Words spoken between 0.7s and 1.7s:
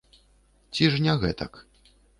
Ці ж не гэтак?